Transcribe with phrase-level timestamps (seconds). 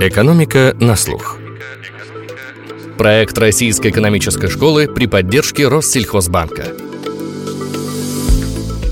[0.00, 1.38] Экономика на слух.
[2.98, 6.66] Проект Российской экономической школы при поддержке Россельхозбанка.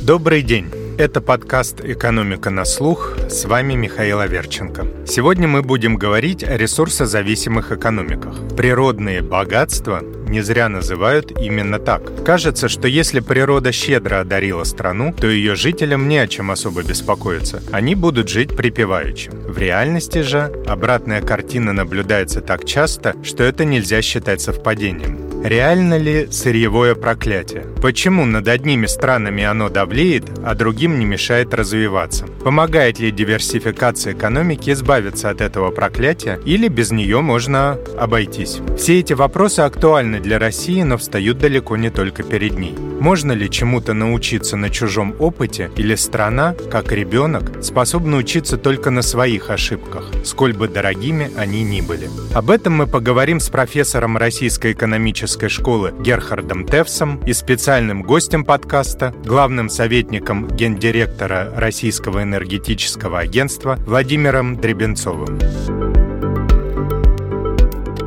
[0.02, 0.81] Добрый день.
[0.98, 3.16] Это подкаст «Экономика на слух».
[3.30, 4.86] С вами Михаил Аверченко.
[5.06, 8.34] Сегодня мы будем говорить о ресурсозависимых экономиках.
[8.56, 12.24] Природные богатства не зря называют именно так.
[12.24, 17.62] Кажется, что если природа щедро одарила страну, то ее жителям не о чем особо беспокоиться.
[17.72, 19.30] Они будут жить припеваючи.
[19.30, 25.31] В реальности же обратная картина наблюдается так часто, что это нельзя считать совпадением.
[25.44, 27.66] Реально ли сырьевое проклятие?
[27.82, 32.26] Почему над одними странами оно давлеет, а другим не мешает развиваться?
[32.44, 38.60] Помогает ли диверсификация экономики избавиться от этого проклятия или без нее можно обойтись?
[38.78, 42.76] Все эти вопросы актуальны для России, но встают далеко не только перед ней.
[43.00, 49.02] Можно ли чему-то научиться на чужом опыте, или страна, как ребенок, способна учиться только на
[49.02, 52.08] своих ошибках, сколь бы дорогими они ни были?
[52.32, 59.14] Об этом мы поговорим с профессором Российской экономической школы Герхардом Тевсом и специальным гостем подкаста,
[59.24, 65.38] главным советником гендиректора Российского энергетического агентства Владимиром Дребенцовым.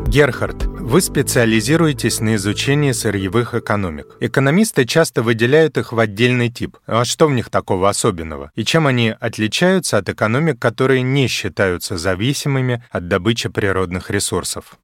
[0.07, 4.05] Герхард, вы специализируетесь на изучении сырьевых экономик.
[4.19, 6.77] Экономисты часто выделяют их в отдельный тип.
[6.85, 8.51] А что в них такого особенного?
[8.55, 14.77] И чем они отличаются от экономик, которые не считаются зависимыми от добычи природных ресурсов?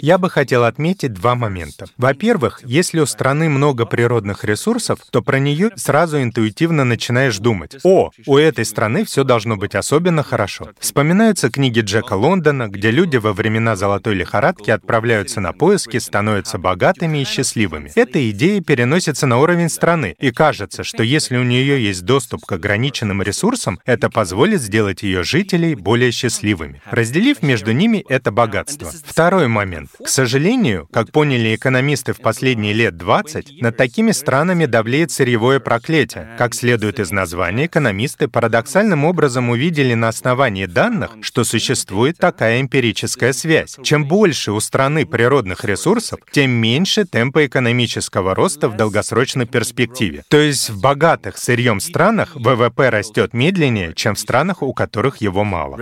[0.00, 1.84] Я бы хотел отметить два момента.
[1.98, 7.76] Во-первых, если у страны много природных ресурсов, то про нее сразу интуитивно начинаешь думать.
[7.84, 10.70] О, у этой страны все должно быть особенно хорошо.
[10.80, 16.58] Вспоминаются книги Джека Лондона, где люди во времена золотой лихорадки подростки отправляются на поиски, становятся
[16.58, 17.90] богатыми и счастливыми.
[17.94, 22.52] Эта идея переносится на уровень страны, и кажется, что если у нее есть доступ к
[22.52, 28.90] ограниченным ресурсам, это позволит сделать ее жителей более счастливыми, разделив между ними это богатство.
[29.04, 29.90] Второй момент.
[30.02, 36.28] К сожалению, как поняли экономисты в последние лет 20, над такими странами давлеет сырьевое проклятие.
[36.38, 43.32] Как следует из названия, экономисты парадоксальным образом увидели на основании данных, что существует такая эмпирическая
[43.32, 43.76] связь.
[43.82, 50.24] Чем больше у страны природных ресурсов, тем меньше темпа экономического роста в долгосрочной перспективе.
[50.28, 55.44] То есть в богатых сырьем странах ВВП растет медленнее, чем в странах, у которых его
[55.44, 55.76] мало.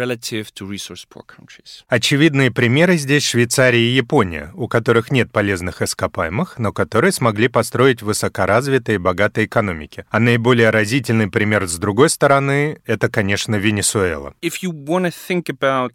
[1.88, 8.02] Очевидные примеры здесь Швейцария и Япония, у которых нет полезных ископаемых, но которые смогли построить
[8.02, 10.04] высокоразвитые и богатые экономики.
[10.10, 14.34] А наиболее разительный пример с другой стороны— это, конечно, Венесуэла.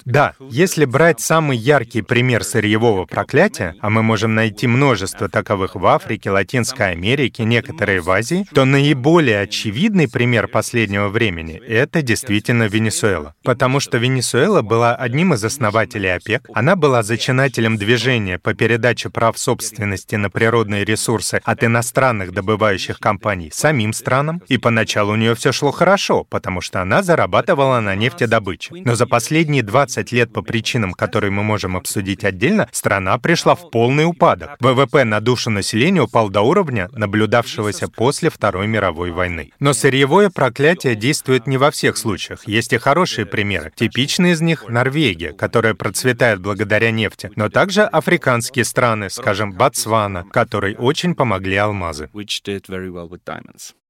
[0.06, 5.76] Да, если брать самый яркий пример сырьевого сырьевого проклятия, а мы можем найти множество таковых
[5.76, 12.64] в Африке, Латинской Америке, некоторые в Азии, то наиболее очевидный пример последнего времени— это действительно
[12.64, 13.36] Венесуэла.
[13.44, 19.38] Потому что Венесуэла была одним из основателей ОПЕК, она была зачинателем движения по передаче прав
[19.38, 25.52] собственности на природные ресурсы от иностранных добывающих компаний самим странам, и поначалу у нее все
[25.52, 28.74] шло хорошо, потому что она зарабатывала на нефтедобыче.
[28.86, 33.56] Но за последние 20 лет по причинам, которые мы можем обсудить отдельно, параллельно страна пришла
[33.56, 34.58] в полный упадок.
[34.60, 39.52] ВВП на душу населения упал до уровня, наблюдавшегося после Второй мировой войны.
[39.60, 42.48] Но сырьевое проклятие действует не во всех случаях.
[42.48, 43.72] Есть и хорошие примеры.
[43.76, 50.76] Типичный из них— Норвегия, которая процветает благодаря нефти, но также африканские страны, скажем, Ботсвана, которой
[50.76, 52.10] очень помогли алмазы.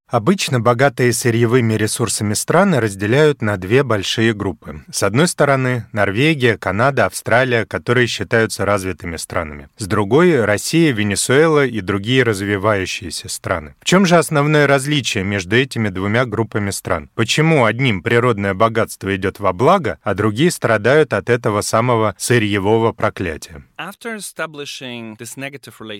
[0.07, 4.83] Обычно богатые сырьевыми ресурсами страны разделяют на две большие группы.
[4.91, 9.67] С одной стороны, Норвегия, Канада, Австралия, которые считаются развитыми странами.
[9.77, 13.73] С другой— Россия, Венесуэла и другие развивающиеся страны.
[13.81, 17.09] В чем же основное различие между этими двумя группами стран?
[17.15, 23.63] Почему одним природное богатство идет во благо, а другие страдают от этого самого сырьевого проклятия?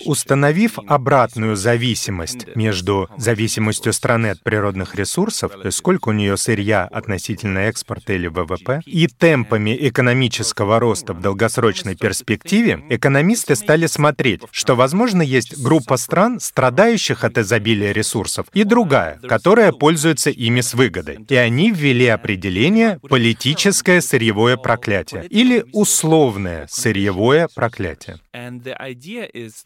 [0.05, 6.83] Установив обратную зависимость между зависимостью страны от природных ресурсов, то есть сколько у нее сырья
[6.83, 14.75] относительно экспорта или ВВП, и темпами экономического роста в долгосрочной перспективе, экономисты стали смотреть, что,
[14.75, 21.25] возможно, есть группа стран, страдающих от изобилия ресурсов, и другая, которая пользуется ими с выгодой.
[21.27, 28.19] И они ввели определение «политическое сырьевое проклятие» или «условное сырьевое проклятие».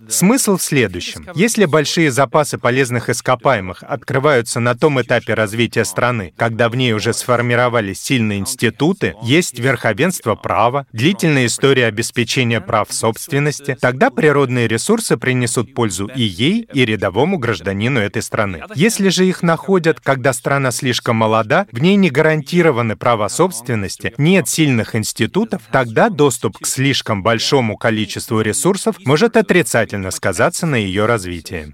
[0.08, 1.28] Смысл в следующем.
[1.36, 6.92] Если большие запасы полезных ископаемых открывают открываются на том этапе развития страны, когда в ней
[6.92, 15.16] уже сформировались сильные институты, есть верховенство права, длительная история обеспечения прав собственности, тогда природные ресурсы
[15.16, 18.62] принесут пользу и ей, и рядовому гражданину этой страны.
[18.76, 24.50] Если же их находят, когда страна слишком молода, в ней не гарантированы права собственности, нет
[24.50, 31.74] сильных институтов, тогда доступ к слишком большому количеству ресурсов может отрицательно сказаться на ее развитии.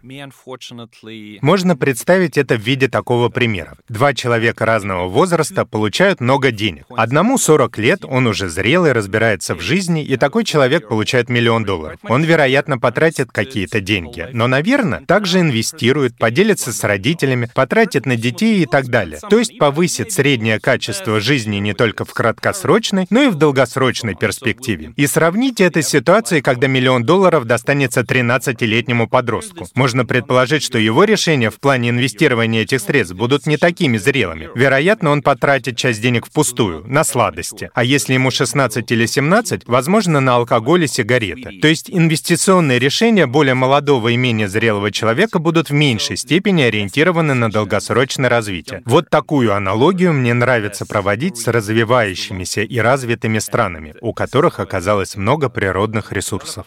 [1.41, 3.75] Можно представить это в виде такого примера.
[3.89, 6.85] Два человека разного возраста получают много денег.
[6.89, 11.99] Одному 40 лет, он уже зрелый, разбирается в жизни, и такой человек получает миллион долларов.
[12.03, 18.61] Он, вероятно, потратит какие-то деньги, но, наверное, также инвестирует, поделится с родителями, потратит на детей
[18.63, 19.19] и так далее.
[19.29, 24.93] То есть повысит среднее качество жизни не только в краткосрочной, но и в долгосрочной перспективе.
[24.95, 29.67] И сравните это с ситуацией, когда миллион долларов достанется 13-летнему подростку.
[29.75, 31.91] Можно предположить, что его решения в плане
[32.25, 34.49] инвестирования этих средств будут не такими зрелыми.
[34.55, 37.69] Вероятно, он потратит часть денег впустую, на сладости.
[37.73, 41.59] А если ему 16 или 17, возможно, на алкоголь и сигареты.
[41.61, 47.33] То есть инвестиционные решения более молодого и менее зрелого человека будут в меньшей степени ориентированы
[47.33, 48.81] на долгосрочное развитие.
[48.85, 55.49] Вот такую аналогию мне нравится проводить с развивающимися и развитыми странами, у которых оказалось много
[55.49, 56.65] природных ресурсов.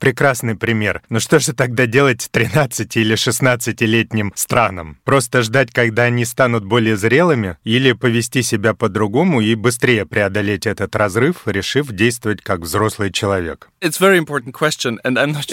[0.00, 1.02] Прекрасный пример.
[1.10, 4.96] Но что же тогда делать 13 или 16-летним странам?
[5.04, 7.58] Просто ждать, когда они станут более зрелыми?
[7.64, 13.68] Или повести себя по-другому и быстрее преодолеть этот разрыв, решив действовать как взрослый человек?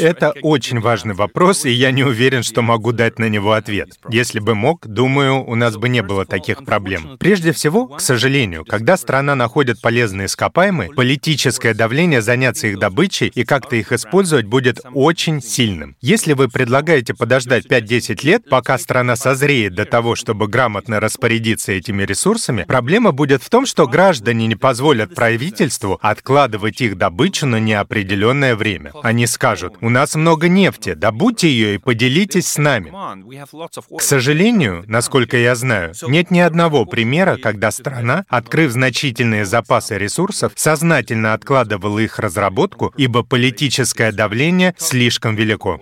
[0.01, 3.99] Это очень важный вопрос, и я не уверен, что могу дать на него ответ.
[4.09, 7.17] Если бы мог, думаю, у нас бы не было таких проблем.
[7.19, 13.44] Прежде всего, к сожалению, когда страна находит полезные ископаемые, политическое давление заняться их добычей и
[13.44, 15.95] как-то их использовать использовать будет очень сильным.
[16.01, 22.03] Если вы предлагаете подождать 5-10 лет, пока страна созреет до того, чтобы грамотно распорядиться этими
[22.03, 28.55] ресурсами, проблема будет в том, что граждане не позволят правительству откладывать их добычу на неопределенное
[28.55, 28.91] время.
[29.03, 32.91] Они скажут, у нас много нефти, добудьте ее и поделитесь с нами.
[33.97, 40.51] К сожалению, насколько я знаю, нет ни одного примера, когда страна, открыв значительные запасы ресурсов,
[40.55, 45.79] сознательно откладывала их разработку, ибо политическое давление давление слишком велико.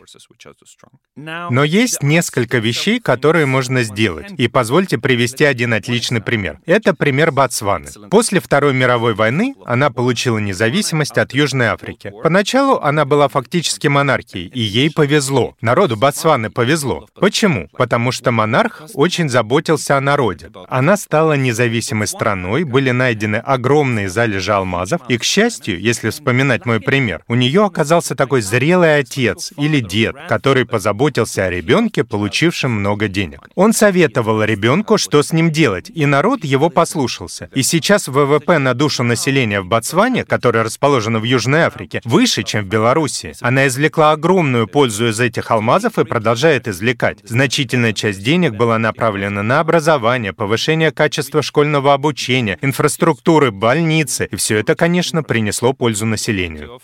[1.17, 4.33] Но есть несколько вещей, которые можно сделать.
[4.37, 6.59] И позвольте привести один отличный пример.
[6.65, 7.87] Это пример Ботсваны.
[8.11, 12.11] После Второй мировой войны она получила независимость от Южной Африки.
[12.21, 15.55] Поначалу она была фактически монархией, и ей повезло.
[15.61, 17.07] Народу Ботсваны повезло.
[17.17, 17.69] Почему?
[17.71, 20.51] Потому что монарх очень заботился о народе.
[20.67, 26.81] Она стала независимой страной, были найдены огромные залежи алмазов, и, к счастью, если вспоминать мой
[26.81, 31.04] пример, у нее оказался такой зрелый отец или дед, который позаботился
[31.45, 33.47] о ребенке, получившем много денег.
[33.55, 37.49] Он советовал ребенку, что с ним делать, и народ его послушался.
[37.53, 42.65] И сейчас ВВП на душу населения в Ботсване, которое расположено в Южной Африке, выше, чем
[42.65, 43.33] в Беларуси.
[43.41, 47.19] Она извлекла огромную пользу из этих алмазов и продолжает извлекать.
[47.23, 54.27] Значительная часть денег была направлена на образование, повышение качества школьного обучения, инфраструктуры, больницы.
[54.31, 56.79] И все это, конечно, принесло пользу населению.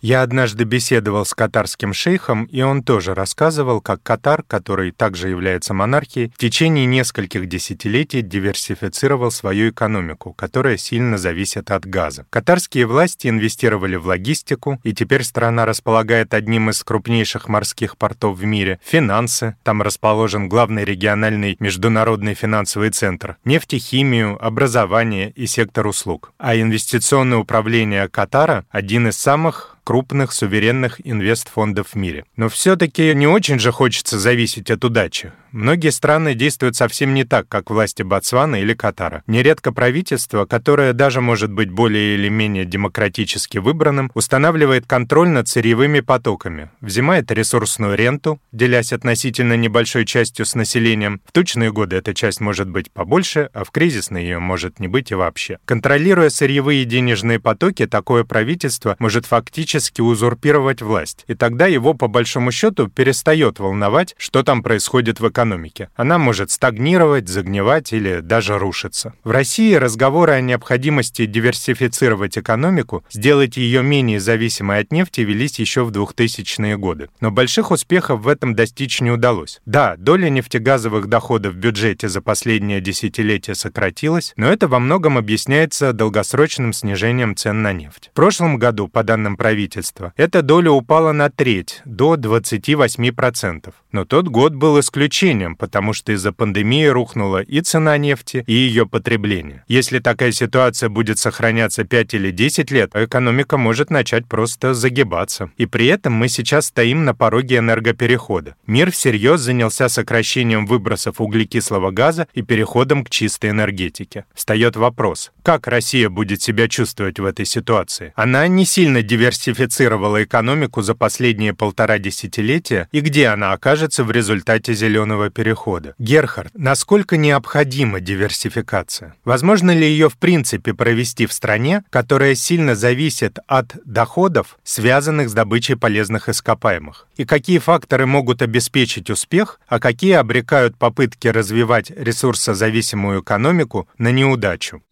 [0.00, 5.74] Я однажды беседовал с катарским шейхом, и он тоже рассказывал, как Катар, который также является
[5.74, 12.26] монархией, в течение нескольких десятилетий диверсифицировал свою экономику, которая сильно зависит от газа.
[12.30, 18.44] Катарские власти инвестировали в логистику, и теперь страна располагает одним из крупнейших морских портов в
[18.44, 26.32] мире, финансы, там расположен главный региональный международный финансовый центр, нефтехимию, образование и сектор услуг.
[26.38, 32.26] А инвестиционное управление Катара— один из самых крупных суверенных инвестфондов в мире.
[32.36, 35.32] Но все-таки не очень же хочется зависеть от удачи.
[35.52, 39.22] Многие страны действуют совсем не так, как власти Ботсвана или Катара.
[39.26, 46.00] Нередко правительство, которое даже может быть более или менее демократически выбранным, устанавливает контроль над сырьевыми
[46.00, 51.22] потоками, взимает ресурсную ренту, делясь относительно небольшой частью с населением.
[51.24, 55.10] В тучные годы эта часть может быть побольше, а в кризисные ее может не быть
[55.10, 55.58] и вообще.
[55.64, 61.24] Контролируя сырьевые денежные потоки, такое правительство может фактически узурпировать власть.
[61.26, 65.88] И тогда его, по большому счету, перестает волновать, что там происходит в экономике экономики.
[65.94, 69.14] Она может стагнировать, загнивать или даже рушиться.
[69.22, 75.84] В России разговоры о необходимости диверсифицировать экономику, сделать ее менее зависимой от нефти велись еще
[75.84, 77.08] в 2000-е годы.
[77.20, 79.60] Но больших успехов в этом достичь не удалось.
[79.64, 85.92] Да, доля нефтегазовых доходов в бюджете за последнее десятилетие сократилась, но это во многом объясняется
[85.92, 88.10] долгосрочным снижением цен на нефть.
[88.12, 93.72] В прошлом году, по данным правительства, эта доля упала на треть, до 28%.
[93.92, 98.86] Но тот год был исключением, потому что из-за пандемии рухнула и цена нефти, и ее
[98.86, 99.64] потребление.
[99.68, 105.50] Если такая ситуация будет сохраняться 5 или 10 лет, экономика может начать просто загибаться.
[105.56, 108.54] И при этом мы сейчас стоим на пороге энергоперехода.
[108.66, 114.24] Мир всерьез занялся сокращением выбросов углекислого газа и переходом к чистой энергетике.
[114.34, 118.12] Встает вопрос, как Россия будет себя чувствовать в этой ситуации?
[118.16, 124.74] Она не сильно диверсифицировала экономику за последние полтора десятилетия, и где она окажется в результате
[124.74, 125.94] зеленого перехода?
[125.98, 129.14] Герхард, насколько необходима диверсификация?
[129.24, 135.32] Возможно ли ее в принципе провести в стране, которая сильно зависит от доходов, связанных с
[135.32, 137.06] добычей полезных ископаемых?
[137.16, 144.82] И какие факторы могут обеспечить успех, а какие обрекают попытки развивать ресурсозависимую экономику на неудачу?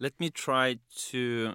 [0.47, 1.53] try to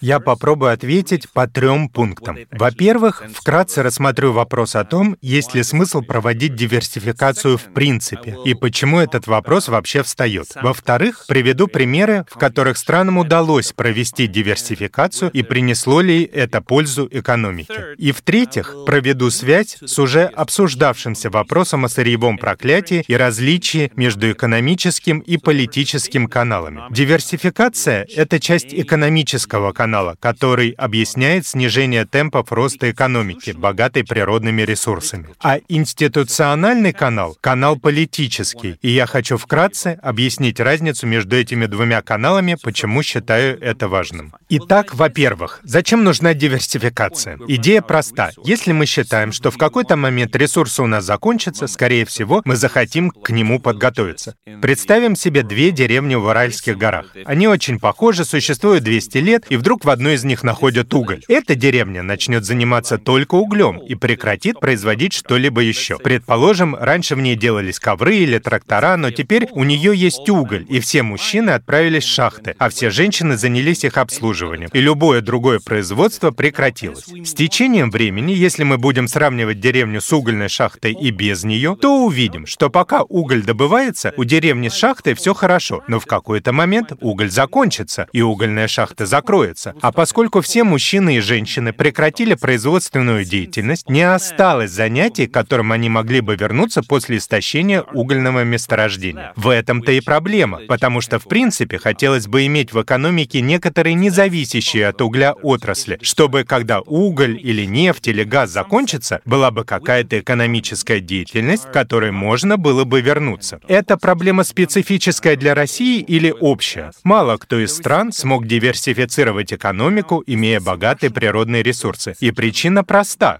[0.00, 2.38] Я попробую ответить по трем пунктам.
[2.50, 8.98] Во-первых, вкратце рассмотрю вопрос о том, есть ли смысл проводить диверсификацию в принципе, и почему
[8.98, 10.48] этот вопрос вообще встает.
[10.60, 17.94] Во-вторых, приведу примеры, в которых странам удалось провести диверсификацию и принесло ли это пользу экономике.
[17.96, 25.20] И в-третьих, проведу связь с уже обсуждавшимся вопросом о сырьевом проклятии и различии между экономическим
[25.20, 26.82] и политическим каналами.
[26.90, 35.28] Диверсификация Вторая— это часть экономического канала, который объясняет снижение темпов роста экономики, богатой природными ресурсами.
[35.40, 38.76] А институциональный канал— канал политический.
[38.82, 44.34] И я хочу вкратце объяснить разницу между этими двумя каналами, почему считаю это важным.
[44.48, 47.38] Итак, во-первых, зачем нужна диверсификация?
[47.46, 48.30] Идея проста.
[48.44, 53.10] Если мы считаем, что в какой-то момент ресурсы у нас закончатся, скорее всего, мы захотим
[53.10, 54.34] к нему подготовиться.
[54.60, 57.06] Представим себе две деревни в Уральских горах.
[57.24, 61.22] Они очень похоже, существует 200 лет, и вдруг в одной из них находят уголь.
[61.28, 65.98] Эта деревня начнет заниматься только углем и прекратит производить что-либо еще.
[65.98, 70.80] Предположим, раньше в ней делались ковры или трактора, но теперь у нее есть уголь, и
[70.80, 76.30] все мужчины отправились в шахты, а все женщины занялись их обслуживанием, и любое другое производство
[76.30, 77.04] прекратилось.
[77.22, 82.06] С течением времени, если мы будем сравнивать деревню с угольной шахтой и без нее, то
[82.06, 86.94] увидим, что пока уголь добывается, у деревни с шахтой все хорошо, но в какой-то момент
[87.02, 89.74] уголь закончится, закончится, и угольная шахта закроется.
[89.80, 95.88] А поскольку все мужчины и женщины прекратили производственную деятельность, не осталось занятий, к которым они
[95.88, 99.32] могли бы вернуться после истощения угольного месторождения.
[99.36, 104.88] В этом-то и проблема, потому что, в принципе, хотелось бы иметь в экономике некоторые независящие
[104.88, 111.00] от угля отрасли, чтобы, когда уголь или нефть или газ закончится, была бы какая-то экономическая
[111.00, 113.60] деятельность, к которой можно было бы вернуться.
[113.68, 116.92] Это проблема специфическая для России или общая?
[117.02, 122.14] Мало кто из стран смог диверсифицировать экономику, имея богатые природные ресурсы.
[122.20, 123.38] И причина проста.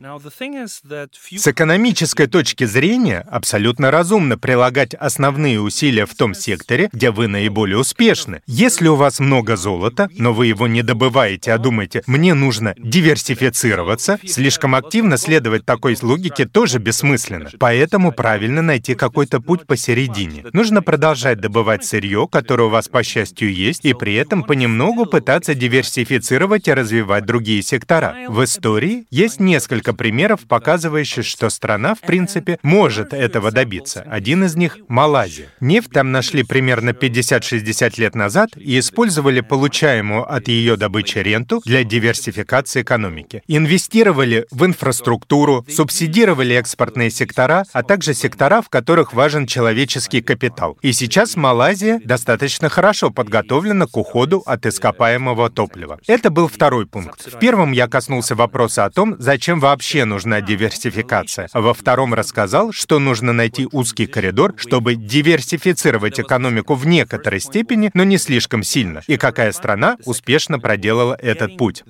[1.30, 7.78] С экономической точки зрения абсолютно разумно прилагать основные усилия в том секторе, где вы наиболее
[7.78, 8.42] успешны.
[8.46, 14.18] Если у вас много золота, но вы его не добываете, а думаете, мне нужно диверсифицироваться,
[14.26, 17.50] слишком активно следовать такой логике тоже бессмысленно.
[17.58, 20.44] Поэтому правильно найти какой-то путь посередине.
[20.52, 25.06] Нужно продолжать добывать сырье, которое у вас, по счастью, есть, и при при этом понемногу
[25.06, 28.14] пытаться диверсифицировать и развивать другие сектора.
[28.28, 34.02] В истории есть несколько примеров, показывающих, что страна, в принципе, может этого добиться.
[34.08, 35.48] Один из них— Малайзия.
[35.58, 41.82] Нефть там нашли примерно 50-60 лет назад и использовали получаемую от ее добычи ренту для
[41.82, 43.42] диверсификации экономики.
[43.48, 50.78] Инвестировали в инфраструктуру, субсидировали экспортные сектора, а также сектора, в которых важен человеческий капитал.
[50.82, 55.98] И сейчас Малайзия достаточно хорошо подготовлена к уходу от ископаемого топлива.
[56.06, 57.32] Это был второй пункт.
[57.32, 61.48] В первом я коснулся вопроса о том, зачем вообще нужна диверсификация.
[61.54, 68.04] Во втором рассказал, что нужно найти узкий коридор, чтобы диверсифицировать экономику в некоторой степени, но
[68.04, 71.82] не слишком сильно, и какая страна успешно проделала этот путь.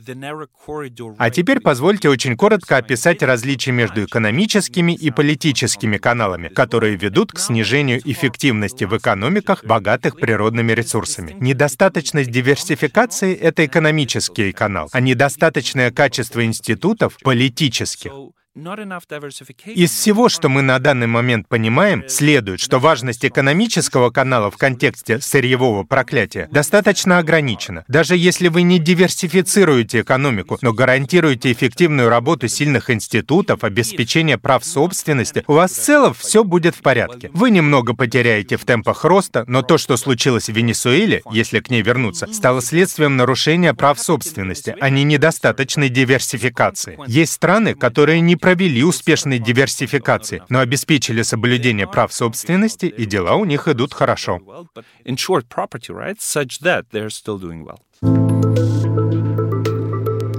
[1.18, 7.40] А теперь позвольте очень коротко описать различия между экономическими и политическими каналами, которые ведут к
[7.40, 11.36] снижению эффективности в экономиках, богатых природными ресурсами.
[11.40, 18.12] Недостаточно Недостаточность диверсификации— это экономический канал, а недостаточное качество институтов— политических.
[18.56, 25.20] Из всего, что мы на данный момент понимаем, следует, что важность экономического канала в контексте
[25.20, 27.84] сырьевого проклятия достаточно ограничена.
[27.88, 35.42] Даже если вы не диверсифицируете экономику, но гарантируете эффективную работу сильных институтов, обеспечение прав собственности,
[35.48, 37.30] у вас в целом все будет в порядке.
[37.34, 41.82] Вы немного потеряете в темпах роста, но то, что случилось в Венесуэле, если к ней
[41.82, 47.00] вернуться, стало следствием нарушения прав собственности, а не недостаточной диверсификации.
[47.08, 53.46] Есть страны, которые не провели успешной диверсификации, но обеспечили соблюдение прав собственности, и дела у
[53.46, 54.38] них идут хорошо.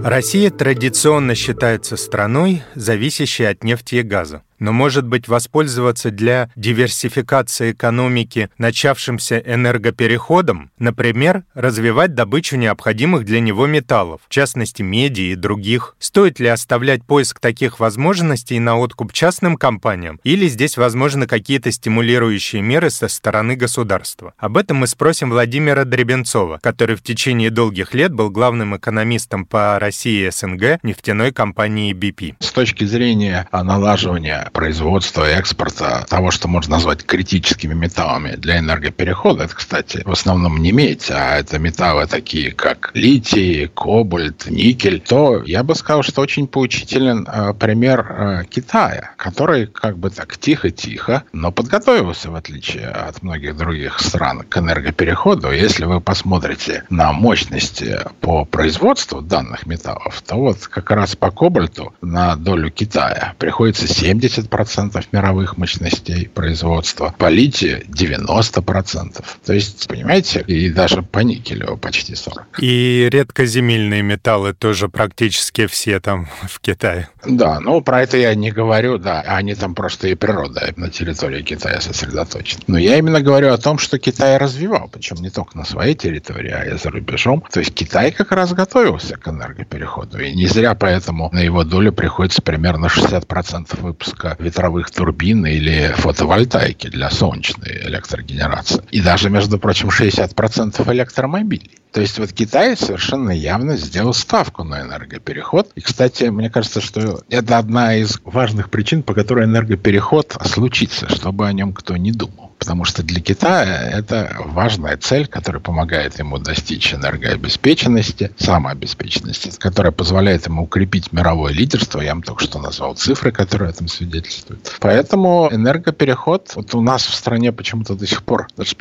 [0.03, 7.71] Россия традиционно считается страной, зависящей от нефти и газа но, может быть, воспользоваться для диверсификации
[7.71, 15.95] экономики начавшимся энергопереходом, например, развивать добычу необходимых для него металлов, в частности, меди и других.
[15.99, 22.61] Стоит ли оставлять поиск таких возможностей на откуп частным компаниям, или здесь возможны какие-то стимулирующие
[22.61, 24.33] меры со стороны государства?
[24.37, 29.77] Об этом мы спросим Владимира Дребенцова, который в течение долгих лет был главным экономистом по
[29.79, 32.35] России и СНГ нефтяной компании BP.
[32.39, 39.43] С точки зрения налаживания производства, экспорта того, что можно назвать критическими металлами для энергоперехода.
[39.43, 44.99] Это, кстати, в основном не медь, а это металлы такие, как литий, кобальт, никель.
[44.99, 50.37] То я бы сказал, что очень поучителен э, пример э, Китая, который как бы так
[50.37, 55.51] тихо-тихо, но подготовился, в отличие от многих других стран, к энергопереходу.
[55.51, 61.93] Если вы посмотрите на мощности по производству данных металлов, то вот как раз по кобальту
[62.01, 69.23] на долю Китая приходится 70 70% мировых мощностей производства, по литию 90%.
[69.45, 72.43] То есть, понимаете, и даже по никелю почти 40%.
[72.59, 77.09] И редкоземельные металлы тоже практически все там в Китае.
[77.25, 81.41] Да, ну про это я не говорю, да, они там просто и природа на территории
[81.41, 82.63] Китая сосредоточена.
[82.67, 86.51] Но я именно говорю о том, что Китай развивал, причем не только на своей территории,
[86.51, 87.43] а и за рубежом.
[87.51, 90.19] То есть Китай как раз готовился к энергопереходу.
[90.19, 95.93] И не зря поэтому на его долю приходится примерно 60% выпуска только ветровых турбин или
[95.95, 98.83] фотовольтайки для солнечной электрогенерации.
[98.91, 101.71] И даже, между прочим, 60% электромобилей.
[101.91, 105.71] То есть вот Китай совершенно явно сделал ставку на энергопереход.
[105.75, 111.47] И, кстати, мне кажется, что это одна из важных причин, по которой энергопереход случится, чтобы
[111.47, 116.39] о нем кто не думал потому что для Китая это важная цель, которая помогает ему
[116.39, 122.01] достичь энергообеспеченности, самообеспеченности, которая позволяет ему укрепить мировое лидерство.
[122.01, 124.75] Я вам только что назвал цифры, которые этом свидетельствуют.
[124.79, 128.75] Поэтому энергопереход, вот у нас в стране почему-то до сих пор даже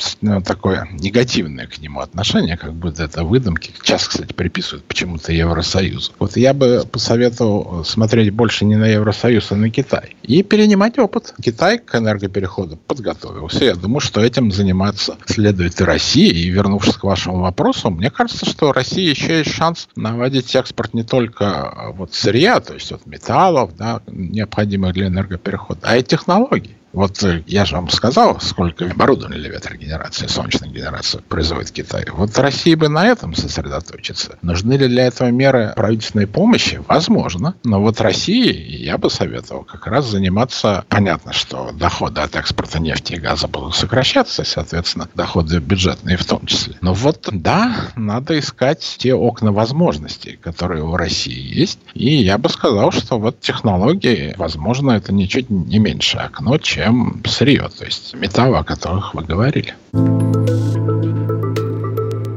[0.45, 3.73] такое негативное к нему отношение, как будто это выдумки.
[3.83, 6.13] Сейчас, кстати, приписывают почему-то Евросоюзу.
[6.19, 10.17] Вот я бы посоветовал смотреть больше не на Евросоюз, а на Китай.
[10.23, 11.35] И перенимать опыт.
[11.43, 16.33] Китай к энергопереходу подготовился я думаю, что этим заниматься следует и Россия.
[16.33, 21.03] И вернувшись к вашему вопросу, мне кажется, что Россия еще есть шанс наводить экспорт не
[21.03, 26.77] только а, вот сырья, то есть вот металлов, да, необходимых для энергоперехода, а и технологий.
[26.95, 32.07] Вот э, я же вам сказал, сколько оборудования для ветрогенерации, солнечной генерации производит Китай.
[32.13, 34.39] Вот Россия бы на этом сосредоточиться.
[34.43, 36.81] Нужны ли для этого меры правительственной помощи?
[36.87, 37.57] Возможно.
[37.65, 40.85] Но вот России я бы советовал как раз заниматься...
[40.89, 46.47] Понятно, что доходы от экспорта нефти и газа будут сокращаться, соответственно, доходы бюджетные в том
[46.47, 46.77] числе.
[46.81, 51.81] Но вот, да, надо искать те окна возможностей, которые у России есть.
[51.95, 57.23] И я бы сказал, что вот технологии, возможно, это ничуть не меньше окно, чем чем
[57.25, 59.75] сырье, то есть металлы, о которых вы говорили.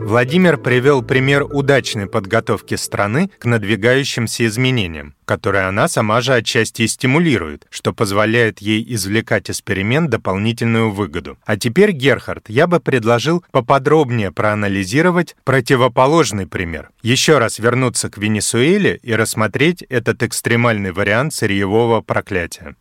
[0.06, 7.68] Владимир привел пример удачной подготовки страны к надвигающимся изменениям которые она сама же отчасти стимулирует,
[7.70, 11.38] что позволяет ей извлекать из перемен дополнительную выгоду.
[11.46, 16.90] А теперь, Герхард, я бы предложил поподробнее проанализировать противоположный пример.
[17.02, 22.76] Еще раз вернуться к Венесуэле и рассмотреть этот экстремальный вариант сырьевого проклятия.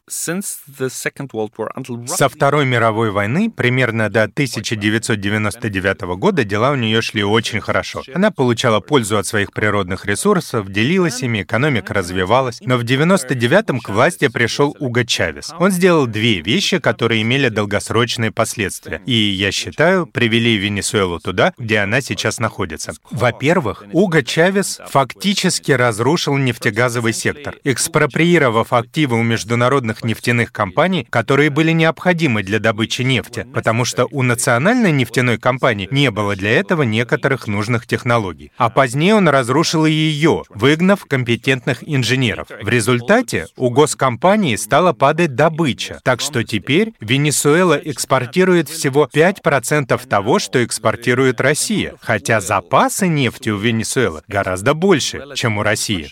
[2.06, 8.02] Со Второй мировой войны, примерно до 1999 года, дела у нее шли очень хорошо.
[8.14, 12.60] Она получала пользу от своих природных ресурсов, делилась ими, экономика развивалась, оставалось.
[12.60, 15.54] Но в 99-м к власти пришел Уго Чавес.
[15.58, 19.00] Он сделал две вещи, которые имели долгосрочные последствия.
[19.06, 22.94] И, я считаю, привели Венесуэлу туда, где она сейчас находится.
[23.10, 31.72] Во-первых, Уго Чавес фактически разрушил нефтегазовый сектор, экспроприировав активы у международных нефтяных компаний, которые были
[31.72, 37.46] необходимы для добычи нефти, потому что у национальной нефтяной компании не было для этого некоторых
[37.46, 38.52] нужных технологий.
[38.56, 42.48] А позднее он разрушил и ее, выгнав компетентных инженеров примеров.
[42.62, 50.38] В результате у госкомпании стала падать добыча, так что теперь Венесуэла экспортирует всего 5% того,
[50.38, 56.08] что экспортирует Россия, хотя запасы нефти у Венесуэлы гораздо больше, чем у России.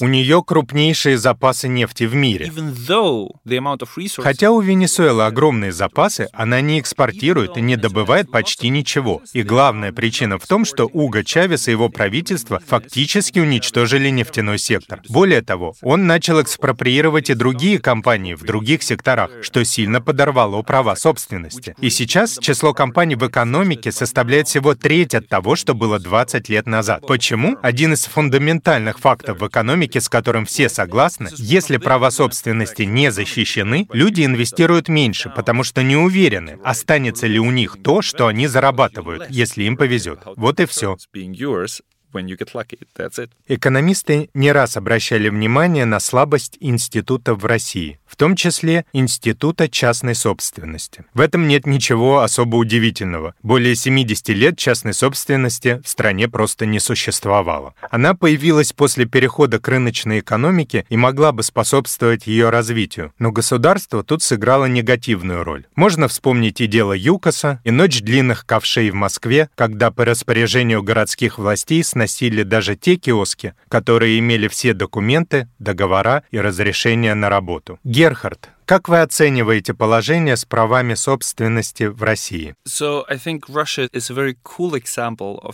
[0.00, 2.50] У нее крупнейшие запасы нефти в мире.
[4.18, 9.22] Хотя у Венесуэлы огромные запасы, она не экспортирует и не добывает почти ничего.
[9.32, 14.99] И главная причина в том, что Уго Чавес и его правительство фактически уничтожили нефтяной сектор.
[15.08, 20.96] Более того, он начал экспроприировать и другие компании в других секторах, что сильно подорвало права
[20.96, 21.74] собственности.
[21.80, 26.66] И сейчас число компаний в экономике составляет всего треть от того, что было 20 лет
[26.66, 27.06] назад.
[27.06, 27.56] Почему?
[27.62, 33.86] Один из фундаментальных фактов в экономике, с которым все согласны, если права собственности не защищены,
[33.92, 39.26] люди инвестируют меньше, потому что не уверены, останется ли у них то, что они зарабатывают,
[39.30, 40.20] если им повезет.
[40.36, 40.96] Вот и все.
[43.46, 50.16] Экономисты не раз обращали внимание на слабость института в России в том числе Института частной
[50.16, 51.04] собственности.
[51.14, 53.34] В этом нет ничего особо удивительного.
[53.42, 57.74] Более 70 лет частной собственности в стране просто не существовало.
[57.88, 64.02] Она появилась после перехода к рыночной экономике и могла бы способствовать ее развитию, но государство
[64.02, 65.66] тут сыграло негативную роль.
[65.76, 71.38] Можно вспомнить и дело ЮКОСа, и ночь длинных ковшей в Москве, когда по распоряжению городских
[71.38, 77.78] властей сносили даже те киоски, которые имели все документы, договора и разрешения на работу.
[77.84, 82.54] Герхард, как вы оцениваете положение с правами собственности в России?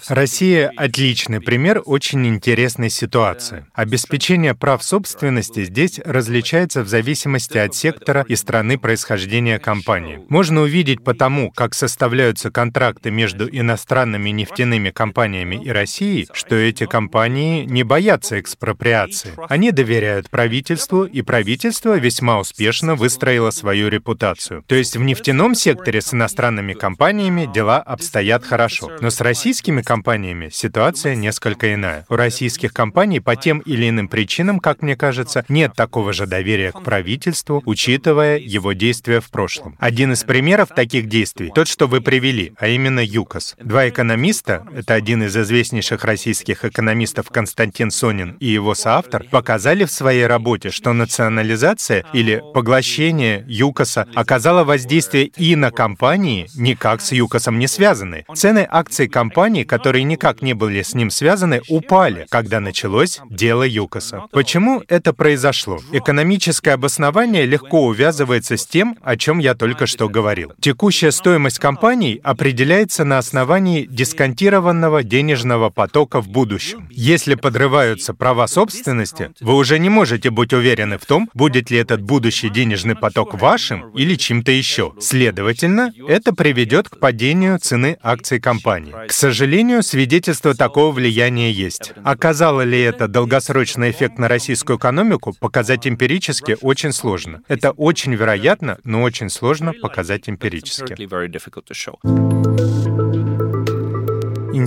[0.09, 3.65] Россия— отличный пример очень интересной ситуации.
[3.73, 10.21] Обеспечение прав собственности здесь различается в зависимости от сектора и страны происхождения компании.
[10.29, 16.85] Можно увидеть по тому, как составляются контракты между иностранными нефтяными компаниями и Россией, что эти
[16.85, 19.33] компании не боятся экспроприации.
[19.49, 24.65] Они доверяют правительству, и правительство весьма успешно вы выстроила свою репутацию.
[24.67, 28.91] То есть в нефтяном секторе с иностранными компаниями дела обстоят хорошо.
[29.01, 32.05] Но с российскими компаниями ситуация несколько иная.
[32.09, 36.73] У российских компаний по тем или иным причинам, как мне кажется, нет такого же доверия
[36.73, 39.77] к правительству, учитывая его действия в прошлом.
[39.79, 43.55] Один из примеров таких действий— тот, что вы привели, а именно ЮКОС.
[43.61, 49.93] Два экономиста, это один из известнейших российских экономистов Константин Сонин и его соавтор, показали в
[49.93, 57.13] своей работе, что национализация или поглощение поглощение ЮКОСа оказало воздействие и на компании, никак с
[57.13, 58.25] ЮКОСом не связаны.
[58.33, 64.23] Цены акций компаний, которые никак не были с ним связаны, упали, когда началось дело ЮКОСа.
[64.31, 65.79] Почему это произошло?
[65.93, 70.53] Экономическое обоснование легко увязывается с тем, о чем я только что говорил.
[70.61, 76.87] Текущая стоимость компаний определяется на основании дисконтированного денежного потока в будущем.
[76.91, 82.01] Если подрываются права собственности, вы уже не можете быть уверены в том, будет ли этот
[82.01, 84.93] будущий денежный денежный поток вашим или чем-то еще.
[85.01, 88.95] Следовательно, это приведет к падению цены акций компании.
[89.09, 91.95] К сожалению, свидетельство такого влияния есть.
[92.05, 97.43] Оказало ли это долгосрочный эффект на российскую экономику, показать эмпирически очень сложно.
[97.49, 100.95] Это очень вероятно, но очень сложно показать эмпирически.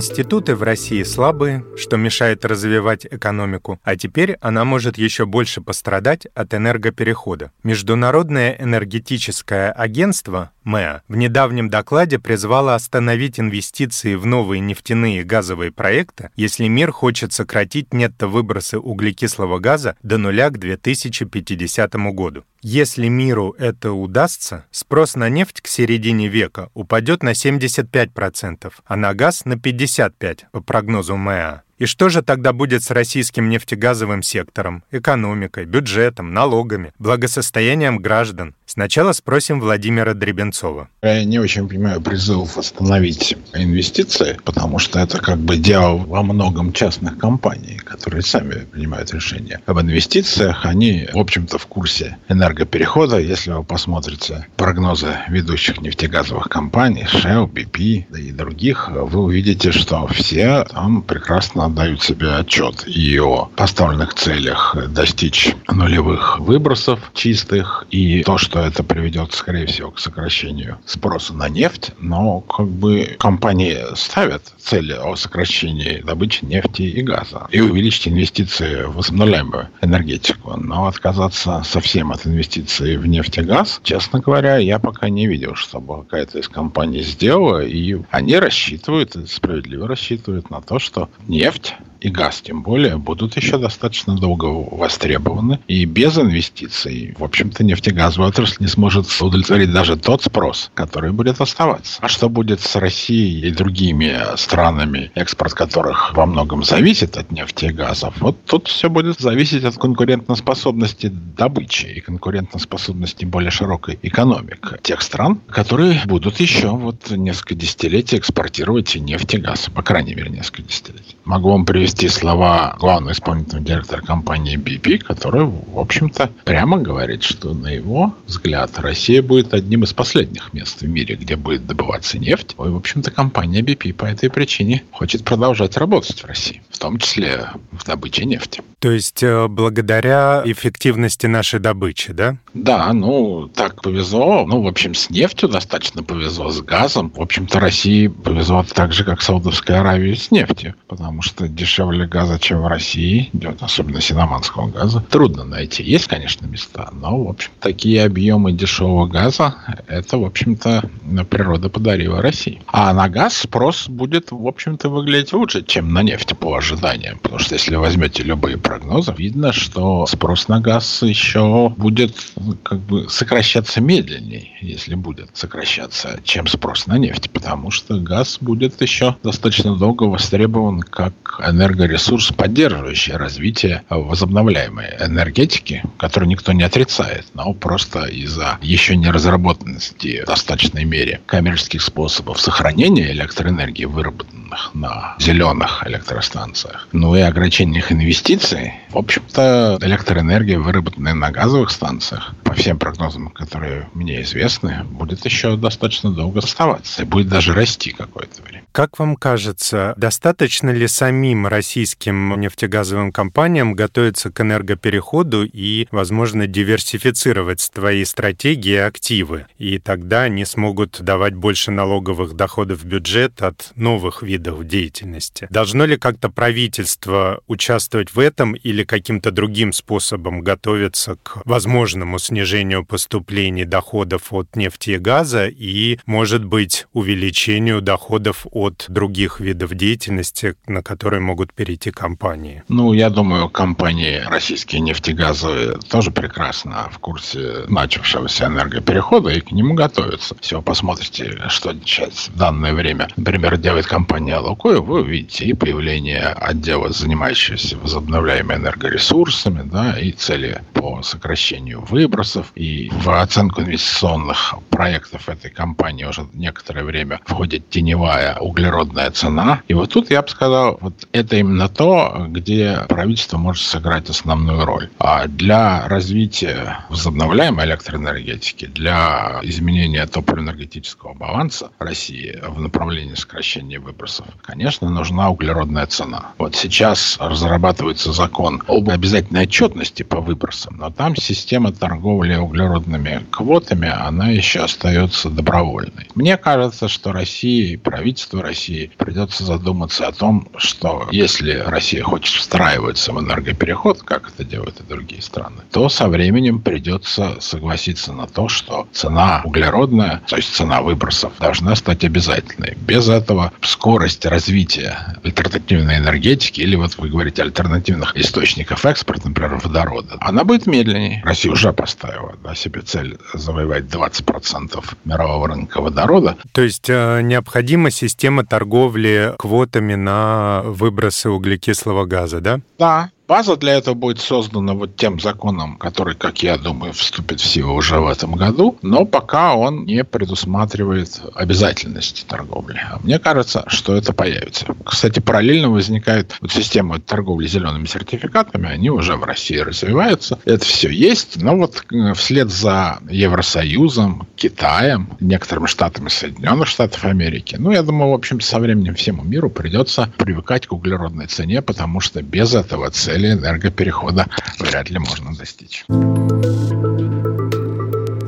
[0.00, 6.24] Институты в России слабые, что мешает развивать экономику, а теперь она может еще больше пострадать
[6.34, 7.52] от энергоперехода.
[7.64, 15.70] Международное энергетическое агентство МЭА в недавнем докладе призвало остановить инвестиции в новые нефтяные и газовые
[15.70, 22.44] проекты, если мир хочет сократить нетто-выбросы углекислого газа до нуля к 2050 году.
[22.62, 29.14] Если миру это удастся, спрос на нефть к середине века упадет на 75%, а на
[29.14, 29.58] газ на
[29.90, 31.62] 55% по прогнозу МЭА.
[31.80, 38.54] И что же тогда будет с российским нефтегазовым сектором, экономикой, бюджетом, налогами, благосостоянием граждан?
[38.66, 40.88] Сначала спросим Владимира Дребенцова.
[41.02, 46.74] Я не очень понимаю призыв остановить инвестиции, потому что это как бы дело во многом
[46.74, 50.66] частных компаний, которые сами принимают решения об инвестициях.
[50.66, 53.18] Они, в общем-то, в курсе энергоперехода.
[53.18, 60.06] Если вы посмотрите прогнозы ведущих нефтегазовых компаний, Shell, BP да и других, вы увидите, что
[60.08, 68.22] все там прекрасно отдают себе отчет и о поставленных целях достичь нулевых выбросов чистых, и
[68.24, 73.78] то, что это приведет, скорее всего, к сокращению спроса на нефть, но как бы компании
[73.94, 80.56] ставят цели о сокращении добычи нефти и газа и увеличить инвестиции в возобновляемую энергетику.
[80.56, 85.54] Но отказаться совсем от инвестиций в нефть и газ, честно говоря, я пока не видел,
[85.54, 91.89] чтобы какая-то из компаний сделала, и они рассчитывают, справедливо рассчитывают на то, что нефть смерть
[92.00, 95.60] и газ тем более будут еще достаточно долго востребованы.
[95.68, 101.40] И без инвестиций, в общем-то, нефтегазовая отрасль не сможет удовлетворить даже тот спрос, который будет
[101.40, 101.98] оставаться.
[102.00, 107.66] А что будет с Россией и другими странами, экспорт которых во многом зависит от нефти
[107.66, 108.14] и газов?
[108.20, 115.40] Вот тут все будет зависеть от конкурентоспособности добычи и конкурентоспособности более широкой экономик тех стран,
[115.48, 119.68] которые будут еще вот несколько десятилетий экспортировать нефть и газ.
[119.74, 121.16] По крайней мере, несколько десятилетий.
[121.24, 127.54] Могу вам привести слова главного исполнительного директора компании BP, который, в общем-то, прямо говорит, что
[127.54, 132.54] на его взгляд Россия будет одним из последних мест в мире, где будет добываться нефть.
[132.58, 136.98] И, в общем-то, компания BP по этой причине хочет продолжать работать в России, в том
[136.98, 138.62] числе в добыче нефти.
[138.78, 142.38] То есть э, благодаря эффективности нашей добычи, да?
[142.54, 144.44] Да, ну, так повезло.
[144.46, 147.12] Ну, в общем, с нефтью достаточно повезло, с газом.
[147.14, 152.38] В общем-то, России повезло так же, как Саудовской Аравии с нефтью, потому что дешевле газа,
[152.40, 155.82] чем в России, особенно синоманского газа, трудно найти.
[155.82, 159.54] Есть, конечно, места, но, в общем, такие объемы дешевого газа,
[159.86, 160.90] это, в общем-то,
[161.28, 162.62] природа подарила России.
[162.66, 167.18] А на газ спрос будет, в общем-то, выглядеть лучше, чем на нефть по ожиданиям.
[167.18, 172.16] Потому что если возьмете любые прогнозы, видно, что спрос на газ еще будет
[172.62, 178.80] как бы сокращаться медленнее, если будет сокращаться, чем спрос на нефть, потому что газ будет
[178.80, 187.52] еще достаточно долго востребован как энергоресурс, поддерживающий развитие возобновляемой энергетики, которую никто не отрицает, но
[187.54, 195.82] просто из-за еще не разработанности в достаточной мере коммерческих способов сохранения электроэнергии, выработанных на зеленых
[195.86, 203.30] электростанциях, ну и ограничениях инвестиций, в общем-то, электроэнергия, выработанная на газовых станциях, по всем прогнозам,
[203.30, 208.59] которые мне известны, будет еще достаточно долго оставаться и будет даже расти какое-то время.
[208.72, 217.60] Как вам кажется, достаточно ли самим российским нефтегазовым компаниям готовиться к энергопереходу и, возможно, диверсифицировать
[217.60, 219.46] свои стратегии и активы?
[219.58, 225.48] И тогда они смогут давать больше налоговых доходов в бюджет от новых видов деятельности.
[225.50, 232.84] Должно ли как-то правительство участвовать в этом или каким-то другим способом готовиться к возможному снижению
[232.84, 240.54] поступлений доходов от нефти и газа и, может быть, увеличению доходов от других видов деятельности,
[240.66, 242.62] на которые могут перейти компании?
[242.68, 249.74] Ну, я думаю, компании российские нефтегазовые тоже прекрасно в курсе начавшегося энергоперехода и к нему
[249.74, 250.36] готовятся.
[250.40, 256.26] Все, посмотрите, что сейчас в данное время, например, делает компания «Лукойл», вы увидите и появление
[256.26, 265.28] отдела, занимающегося возобновляемыми энергоресурсами, да, и цели по сокращению выбросов, и в оценку инвестиционных проектов
[265.28, 269.62] этой компании уже некоторое время входит теневая углеродная цена.
[269.68, 274.64] И вот тут я бы сказал, вот это именно то, где правительство может сыграть основную
[274.64, 274.90] роль.
[274.98, 284.88] А для развития возобновляемой электроэнергетики, для изменения топливно-энергетического баланса России в направлении сокращения выбросов, конечно,
[284.90, 286.32] нужна углеродная цена.
[286.38, 293.88] Вот сейчас разрабатывается закон об обязательной отчетности по выбросам, но там система торговли углеродными квотами,
[293.88, 296.08] она еще остается добровольной.
[296.14, 303.12] Мне кажется, что России, правительство России придется задуматься о том, что если Россия хочет встраиваться
[303.12, 308.48] в энергопереход, как это делают и другие страны, то со временем придется согласиться на то,
[308.48, 312.76] что цена углеродная, то есть цена выбросов, должна стать обязательной.
[312.80, 320.16] Без этого скорость развития альтернативной энергетики или вот вы говорите альтернативных источников экспорта, например, водорода,
[320.20, 321.22] она будет медленнее.
[321.24, 326.36] Россия уже поставила да, себе цель завоевать 20% мирового рынка водорода.
[326.52, 332.60] То есть э, необходима система торговли квотами на выбросы углекислого газа, да?
[332.78, 337.46] Да, База для этого будет создана вот тем законом, который, как я думаю, вступит в
[337.46, 342.82] силу уже в этом году, но пока он не предусматривает обязательности торговли.
[342.90, 344.66] А мне кажется, что это появится.
[344.84, 350.40] Кстати, параллельно возникает вот система торговли зелеными сертификатами, они уже в России развиваются.
[350.44, 357.54] Это все есть, но вот э, вслед за Евросоюзом, Китаем, некоторыми штатами Соединенных Штатов Америки,
[357.60, 362.00] ну, я думаю, в общем, со временем всему миру придется привыкать к углеродной цене, потому
[362.00, 364.26] что без этого цель цели энергоперехода
[364.58, 365.84] вряд ли можно достичь.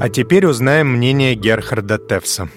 [0.00, 2.48] А теперь узнаем мнение Герхарда Тевса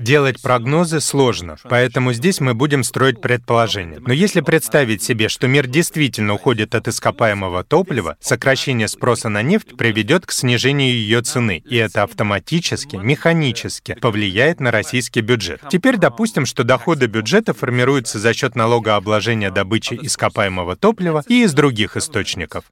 [0.00, 3.98] Делать прогнозы сложно, поэтому здесь мы будем строить предположения.
[4.00, 9.76] Но если представить себе, что мир действительно уходит от ископаемого топлива, сокращение спроса на нефть
[9.76, 15.62] приведет к снижению ее цены, и это автоматически, механически повлияет на российский бюджет.
[15.70, 21.96] Теперь допустим, что доходы бюджета формируются за счет налогообложения добычи ископаемого топлива и из других
[21.96, 22.64] источников.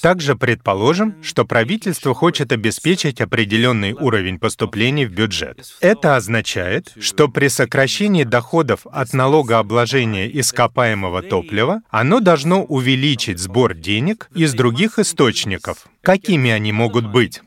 [0.00, 5.60] Также предположим, что правительство хочет обеспечить определенный уровень поступлений в бюджет.
[5.80, 14.28] Это означает, что при сокращении доходов от налогообложения ископаемого топлива оно должно увеличить сбор денег
[14.34, 15.86] из других источников.
[16.00, 17.40] Какими они могут быть?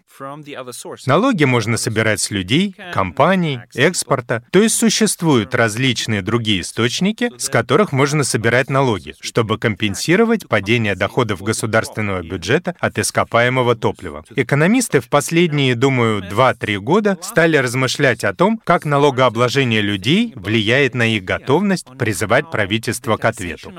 [1.06, 4.44] Налоги можно собирать с людей, компаний, экспорта.
[4.52, 11.42] То есть существуют различные другие источники, с которых можно собирать налоги, чтобы компенсировать падение доходов
[11.42, 14.24] государственного бюджета от ископаемого топлива.
[14.36, 21.16] Экономисты в последние, думаю, 2-3 года стали размышлять о том, как налогообложение людей влияет на
[21.16, 23.72] их готовность призывать правительство к ответу.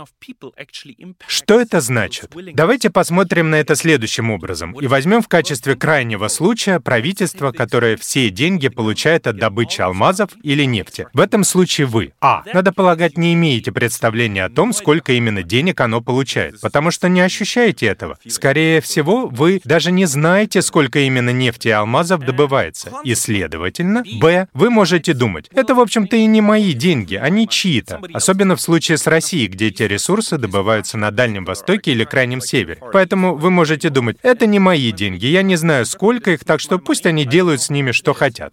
[1.27, 2.33] Что это значит?
[2.55, 7.97] Давайте посмотрим на это следующим образом и возьмем в качестве крайнего этого случая правительство, которое
[7.97, 11.07] все деньги получает от добычи алмазов или нефти.
[11.13, 15.81] В этом случае вы, а, надо полагать, не имеете представления о том, сколько именно денег
[15.81, 18.19] оно получает, потому что не ощущаете этого.
[18.29, 22.91] Скорее всего, вы даже не знаете, сколько именно нефти и алмазов добывается.
[23.05, 28.01] И, следовательно, б, вы можете думать, это, в общем-то, и не мои деньги, они чьи-то.
[28.13, 32.81] Особенно в случае с Россией, где эти ресурсы добываются на Дальнем Востоке или Крайнем Севере.
[32.93, 36.61] Поэтому вы можете думать, это не мои деньги, я не знаю, сколько сколько их, так
[36.61, 38.53] что пусть они делают с ними, что хотят.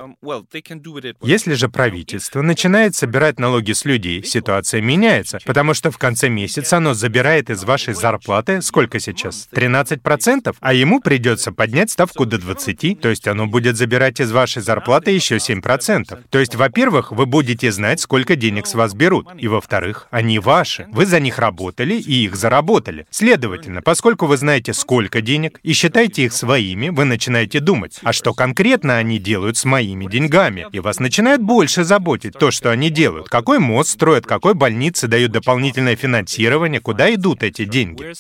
[1.22, 6.78] Если же правительство начинает собирать налоги с людей, ситуация меняется, потому что в конце месяца
[6.78, 9.48] оно забирает из вашей зарплаты, сколько сейчас?
[9.54, 10.56] 13%?
[10.60, 15.12] А ему придется поднять ставку до 20%, то есть оно будет забирать из вашей зарплаты
[15.12, 16.20] еще 7%.
[16.30, 20.88] То есть, во-первых, вы будете знать, сколько денег с вас берут, и во-вторых, они ваши.
[20.92, 23.06] Вы за них работали и их заработали.
[23.10, 28.14] Следовательно, поскольку вы знаете, сколько денег, и считаете их своими, вы начинаете начинаете думать, а
[28.14, 30.68] что конкретно они делают с моими деньгами?
[30.72, 33.30] И вас начинает больше заботить то, что они делают.
[33.30, 38.14] Какой мост строят, какой больницы дают дополнительное финансирование, куда идут эти деньги?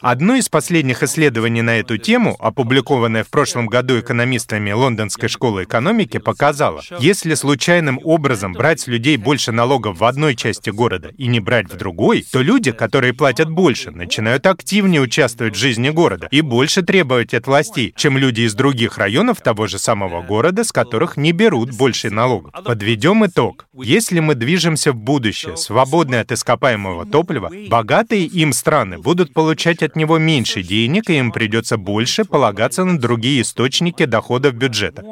[0.00, 6.18] Одно из последних исследований на эту тему, опубликованное в прошлом году экономистами Лондонской школы экономики,
[6.18, 11.40] показало, если случайным образом брать с людей больше налогов в одной части города и не
[11.40, 16.40] брать в другой, то люди, которые платят больше, начинают активнее участвовать в жизни города и
[16.40, 20.72] больше требовать от властей, чем люди из других других районов того же самого города, с
[20.72, 22.52] которых не берут больше налогов.
[22.66, 23.66] Подведем итог.
[23.72, 29.96] Если мы движемся в будущее, свободное от ископаемого топлива, богатые им страны будут получать от
[29.96, 35.02] него меньше денег, и им придется больше полагаться на другие источники доходов бюджета.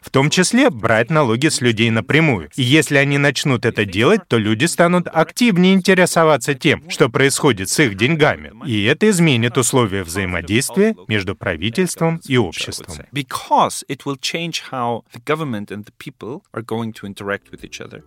[0.00, 2.48] В том числе брать налоги с людей напрямую.
[2.54, 7.80] И если они начнут это делать, то люди станут активнее интересоваться тем, что происходит с
[7.80, 8.52] их деньгами.
[8.64, 12.67] И это изменит условия взаимодействия между правительством и обществом
[13.12, 17.64] Because it will change how the government and the people are going to interact with
[17.64, 18.04] each other.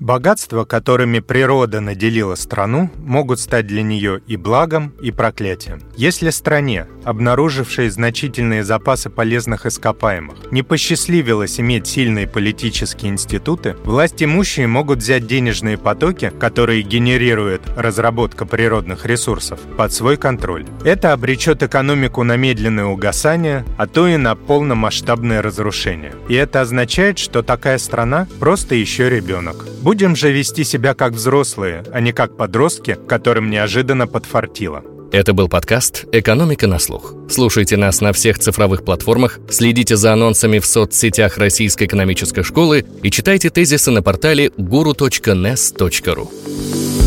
[0.00, 5.80] Богатства, которыми природа наделила страну, могут стать для нее и благом, и проклятием.
[5.96, 14.66] Если стране, обнаружившей значительные запасы полезных ископаемых, не посчастливилось иметь сильные политические институты, власть имущие
[14.66, 20.66] могут взять денежные потоки, которые генерирует разработка природных ресурсов, под свой контроль.
[20.84, 26.14] Это обречет экономику на медленное угасание, а то и на полномасштабное разрушение.
[26.28, 31.84] И это означает, что такая страна просто еще ребенок Будем же вести себя как взрослые,
[31.92, 34.82] а не как подростки, которым неожиданно подфартило.
[35.12, 37.14] Это был подкаст «Экономика на слух».
[37.30, 43.12] Слушайте нас на всех цифровых платформах, следите за анонсами в соцсетях Российской экономической школы и
[43.12, 47.05] читайте тезисы на портале guru.nes.ru.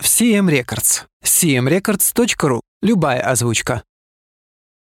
[0.00, 1.04] в CM Records.
[1.24, 2.60] cmrecords.ru.
[2.82, 3.82] Любая озвучка.